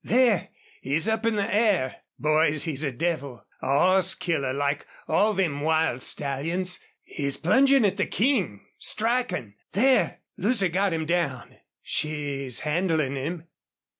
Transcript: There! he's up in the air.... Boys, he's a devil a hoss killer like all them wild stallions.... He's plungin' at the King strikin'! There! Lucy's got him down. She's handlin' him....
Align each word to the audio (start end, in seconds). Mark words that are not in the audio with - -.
There! 0.03 0.49
he's 0.81 1.07
up 1.07 1.27
in 1.27 1.35
the 1.35 1.53
air.... 1.53 1.97
Boys, 2.17 2.63
he's 2.63 2.81
a 2.83 2.91
devil 2.91 3.45
a 3.61 3.67
hoss 3.67 4.15
killer 4.15 4.51
like 4.51 4.87
all 5.07 5.35
them 5.35 5.61
wild 5.61 6.01
stallions.... 6.01 6.79
He's 7.03 7.37
plungin' 7.37 7.85
at 7.85 7.97
the 7.97 8.07
King 8.07 8.65
strikin'! 8.79 9.53
There! 9.73 10.21
Lucy's 10.37 10.71
got 10.71 10.91
him 10.91 11.05
down. 11.05 11.57
She's 11.83 12.61
handlin' 12.61 13.15
him.... 13.15 13.43